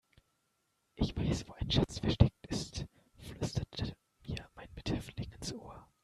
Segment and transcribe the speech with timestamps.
[0.95, 2.87] Ich weiß, wo ein Schatz versteckt ist,
[3.19, 3.95] flüsterte
[4.27, 5.87] mir mein Mithäftling ins Ohr.